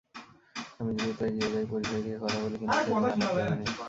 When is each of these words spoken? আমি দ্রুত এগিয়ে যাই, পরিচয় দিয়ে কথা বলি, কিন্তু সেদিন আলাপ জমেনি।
আমি 0.79 0.91
দ্রুত 0.97 1.19
এগিয়ে 1.21 1.49
যাই, 1.53 1.65
পরিচয় 1.71 2.01
দিয়ে 2.05 2.17
কথা 2.23 2.37
বলি, 2.43 2.55
কিন্তু 2.57 2.77
সেদিন 2.77 2.95
আলাপ 2.97 3.15
জমেনি। 3.19 3.65